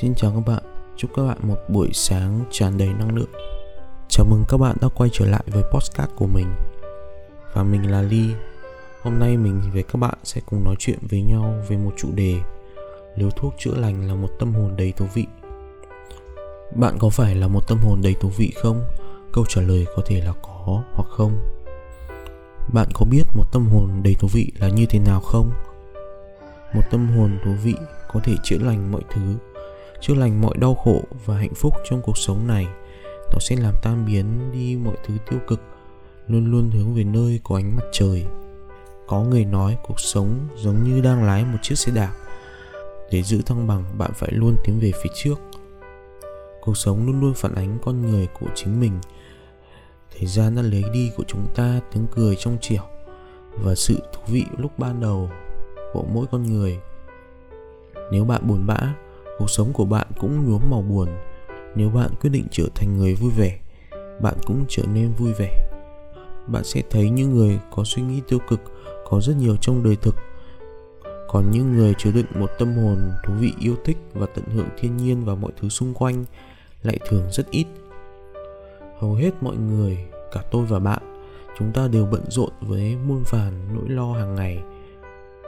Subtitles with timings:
[0.00, 0.62] Xin chào các bạn,
[0.96, 3.30] chúc các bạn một buổi sáng tràn đầy năng lượng.
[4.08, 6.46] Chào mừng các bạn đã quay trở lại với podcast của mình.
[7.54, 8.34] Và mình là Ly.
[9.02, 12.08] Hôm nay mình với các bạn sẽ cùng nói chuyện với nhau về một chủ
[12.14, 12.36] đề
[13.16, 15.26] Liều thuốc chữa lành là một tâm hồn đầy thú vị.
[16.76, 18.82] Bạn có phải là một tâm hồn đầy thú vị không?
[19.32, 21.32] Câu trả lời có thể là có hoặc không.
[22.72, 25.50] Bạn có biết một tâm hồn đầy thú vị là như thế nào không?
[26.74, 27.74] Một tâm hồn thú vị
[28.12, 29.36] có thể chữa lành mọi thứ,
[30.00, 32.66] chữa lành mọi đau khổ và hạnh phúc trong cuộc sống này.
[33.32, 35.60] Nó sẽ làm tan biến đi mọi thứ tiêu cực,
[36.26, 38.24] luôn luôn hướng về nơi có ánh mặt trời.
[39.06, 42.12] Có người nói cuộc sống giống như đang lái một chiếc xe đạp.
[43.10, 45.40] Để giữ thăng bằng, bạn phải luôn tiến về phía trước.
[46.60, 48.92] Cuộc sống luôn luôn phản ánh con người của chính mình.
[50.18, 52.82] Thời gian đã lấy đi của chúng ta tiếng cười trong trẻo
[53.54, 55.30] và sự thú vị lúc ban đầu
[55.92, 56.78] của mỗi con người
[58.10, 58.94] nếu bạn buồn bã,
[59.38, 61.08] cuộc sống của bạn cũng nhuốm màu buồn.
[61.74, 63.58] Nếu bạn quyết định trở thành người vui vẻ,
[64.22, 65.70] bạn cũng trở nên vui vẻ.
[66.46, 68.60] Bạn sẽ thấy những người có suy nghĩ tiêu cực,
[69.10, 70.16] có rất nhiều trong đời thực.
[71.28, 74.68] Còn những người chứa đựng một tâm hồn thú vị yêu thích và tận hưởng
[74.78, 76.24] thiên nhiên và mọi thứ xung quanh
[76.82, 77.66] lại thường rất ít.
[78.98, 79.98] Hầu hết mọi người,
[80.32, 81.02] cả tôi và bạn,
[81.58, 84.62] chúng ta đều bận rộn với muôn vàn nỗi lo hàng ngày.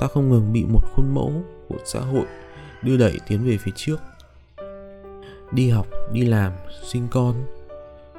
[0.00, 1.32] Ta không ngừng bị một khuôn mẫu
[1.68, 2.24] của xã hội
[2.82, 3.96] đưa đẩy tiến về phía trước.
[5.52, 7.34] Đi học, đi làm, sinh con,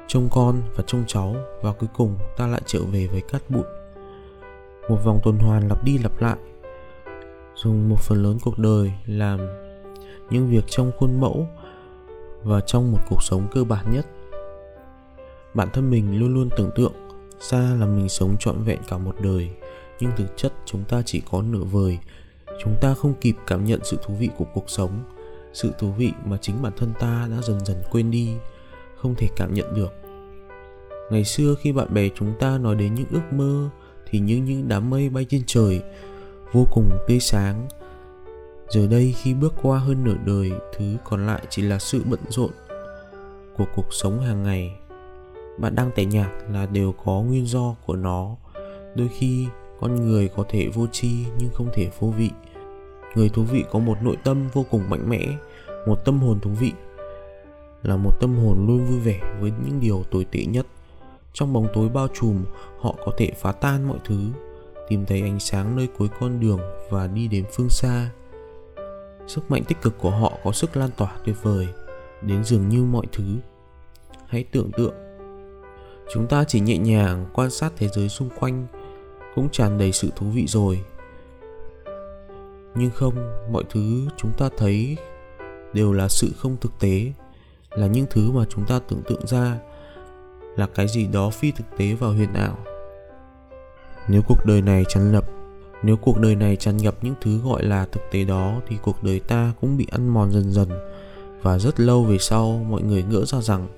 [0.06, 3.64] trông con và trông cháu, và cuối cùng ta lại trở về với cát bụi.
[4.88, 6.36] Một vòng tuần hoàn lặp đi lặp lại,
[7.54, 9.40] dùng một phần lớn cuộc đời làm
[10.30, 11.48] những việc trong khuôn mẫu
[12.42, 14.06] và trong một cuộc sống cơ bản nhất.
[15.54, 16.92] Bản thân mình luôn luôn tưởng tượng
[17.40, 19.50] ra là mình sống trọn vẹn cả một đời,
[20.00, 21.98] nhưng thực chất chúng ta chỉ có nửa vời
[22.64, 25.04] chúng ta không kịp cảm nhận sự thú vị của cuộc sống,
[25.52, 28.30] sự thú vị mà chính bản thân ta đã dần dần quên đi,
[28.96, 29.92] không thể cảm nhận được.
[31.10, 33.70] Ngày xưa khi bạn bè chúng ta nói đến những ước mơ
[34.10, 35.82] thì như những đám mây bay trên trời,
[36.52, 37.68] vô cùng tươi sáng.
[38.68, 42.20] Giờ đây khi bước qua hơn nửa đời, thứ còn lại chỉ là sự bận
[42.28, 42.50] rộn
[43.56, 44.76] của cuộc sống hàng ngày.
[45.58, 48.36] Bạn đang tẻ nhạt là đều có nguyên do của nó.
[48.94, 49.46] Đôi khi,
[49.80, 52.30] con người có thể vô tri nhưng không thể vô vị
[53.14, 55.26] người thú vị có một nội tâm vô cùng mạnh mẽ,
[55.86, 56.72] một tâm hồn thú vị,
[57.82, 60.66] là một tâm hồn luôn vui vẻ với những điều tồi tệ nhất.
[61.32, 62.44] Trong bóng tối bao trùm,
[62.80, 64.18] họ có thể phá tan mọi thứ,
[64.88, 66.60] tìm thấy ánh sáng nơi cuối con đường
[66.90, 68.10] và đi đến phương xa.
[69.26, 71.68] Sức mạnh tích cực của họ có sức lan tỏa tuyệt vời,
[72.22, 73.24] đến dường như mọi thứ.
[74.26, 74.94] Hãy tưởng tượng,
[76.14, 78.66] chúng ta chỉ nhẹ nhàng quan sát thế giới xung quanh,
[79.34, 80.84] cũng tràn đầy sự thú vị rồi
[82.74, 83.14] nhưng không,
[83.52, 84.96] mọi thứ chúng ta thấy
[85.72, 87.12] đều là sự không thực tế,
[87.70, 89.58] là những thứ mà chúng ta tưởng tượng ra
[90.56, 92.58] là cái gì đó phi thực tế và huyền ảo.
[94.08, 95.24] Nếu cuộc đời này tràn lập
[95.82, 99.04] nếu cuộc đời này tràn ngập những thứ gọi là thực tế đó thì cuộc
[99.04, 100.68] đời ta cũng bị ăn mòn dần dần
[101.42, 103.68] và rất lâu về sau mọi người ngỡ ra rằng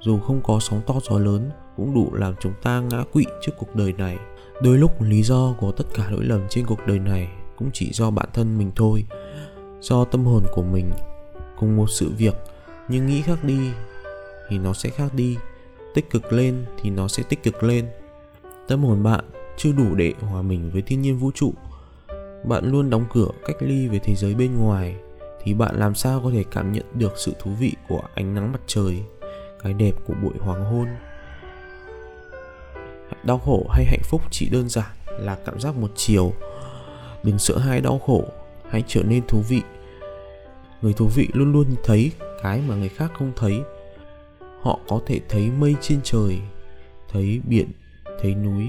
[0.00, 3.52] dù không có sóng to gió lớn cũng đủ làm chúng ta ngã quỵ trước
[3.58, 4.18] cuộc đời này.
[4.62, 7.28] Đôi lúc lý do của tất cả lỗi lầm trên cuộc đời này
[7.62, 9.04] cũng chỉ do bản thân mình thôi,
[9.80, 10.90] do tâm hồn của mình
[11.58, 12.34] cùng một sự việc.
[12.88, 13.70] Nhưng nghĩ khác đi
[14.48, 15.36] thì nó sẽ khác đi,
[15.94, 17.86] tích cực lên thì nó sẽ tích cực lên.
[18.68, 19.24] Tâm hồn bạn
[19.56, 21.52] chưa đủ để hòa mình với thiên nhiên vũ trụ.
[22.44, 24.96] Bạn luôn đóng cửa cách ly với thế giới bên ngoài
[25.42, 28.52] thì bạn làm sao có thể cảm nhận được sự thú vị của ánh nắng
[28.52, 29.02] mặt trời,
[29.62, 30.86] cái đẹp của buổi hoàng hôn.
[33.24, 36.32] Đau khổ hay hạnh phúc chỉ đơn giản là cảm giác một chiều
[37.22, 38.24] đừng sợ hãi đau khổ,
[38.68, 39.62] hãy trở nên thú vị.
[40.82, 42.12] Người thú vị luôn luôn thấy
[42.42, 43.60] cái mà người khác không thấy.
[44.60, 46.38] Họ có thể thấy mây trên trời,
[47.08, 47.68] thấy biển,
[48.20, 48.68] thấy núi.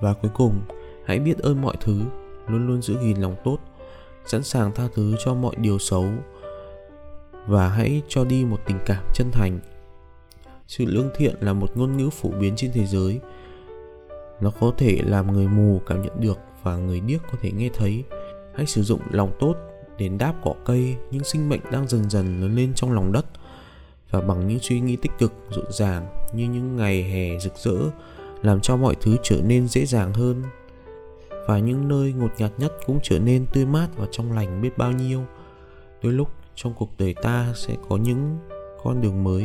[0.00, 0.60] Và cuối cùng,
[1.04, 2.00] hãy biết ơn mọi thứ,
[2.48, 3.58] luôn luôn giữ gìn lòng tốt,
[4.26, 6.06] sẵn sàng tha thứ cho mọi điều xấu.
[7.46, 9.58] Và hãy cho đi một tình cảm chân thành.
[10.66, 13.20] Sự lương thiện là một ngôn ngữ phổ biến trên thế giới.
[14.40, 17.70] Nó có thể làm người mù cảm nhận được và người điếc có thể nghe
[17.74, 18.04] thấy.
[18.54, 19.56] Hãy sử dụng lòng tốt
[19.98, 23.26] để đáp cỏ cây những sinh mệnh đang dần dần lớn lên trong lòng đất
[24.10, 27.76] và bằng những suy nghĩ tích cực, rộn ràng như những ngày hè rực rỡ,
[28.42, 30.42] làm cho mọi thứ trở nên dễ dàng hơn.
[31.46, 34.78] Và những nơi ngột ngạt nhất cũng trở nên tươi mát và trong lành biết
[34.78, 35.22] bao nhiêu.
[36.02, 38.38] Đôi lúc trong cuộc đời ta sẽ có những
[38.82, 39.44] con đường mới.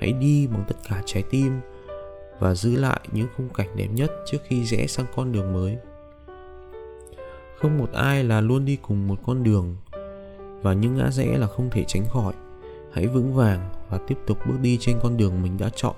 [0.00, 1.60] Hãy đi bằng tất cả trái tim
[2.38, 5.76] và giữ lại những khung cảnh đẹp nhất trước khi rẽ sang con đường mới
[7.64, 9.76] không một ai là luôn đi cùng một con đường.
[10.62, 12.34] Và những ngã rẽ là không thể tránh khỏi.
[12.92, 15.94] Hãy vững vàng và tiếp tục bước đi trên con đường mình đã chọn.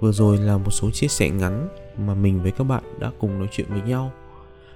[0.00, 1.68] Vừa rồi là một số chia sẻ ngắn
[2.06, 4.12] mà mình với các bạn đã cùng nói chuyện với nhau.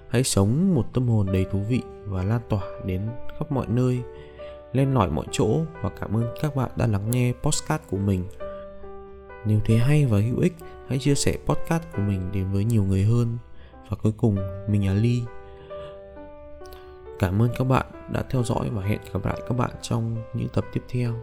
[0.08, 3.08] Hãy sống một tâm hồn đầy thú vị và lan tỏa đến
[3.38, 4.00] khắp mọi nơi
[4.72, 8.24] lên lỏi mọi chỗ và cảm ơn các bạn đã lắng nghe podcast của mình.
[9.46, 10.54] Nếu thấy hay và hữu ích,
[10.88, 13.38] hãy chia sẻ podcast của mình đến với nhiều người hơn.
[13.88, 14.36] Và cuối cùng,
[14.68, 15.22] mình là ly
[17.20, 20.48] cảm ơn các bạn đã theo dõi và hẹn gặp lại các bạn trong những
[20.48, 21.14] tập tiếp theo.